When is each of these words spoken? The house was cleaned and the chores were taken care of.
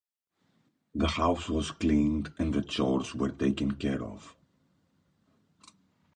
The 0.95 1.09
house 1.09 1.47
was 1.47 1.69
cleaned 1.69 2.33
and 2.39 2.55
the 2.55 2.63
chores 2.63 3.13
were 3.13 3.29
taken 3.29 3.73
care 3.73 4.03
of. 4.03 4.35